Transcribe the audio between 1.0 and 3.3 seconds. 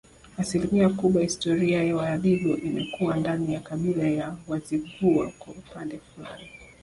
historia ya Wadigo imekuwa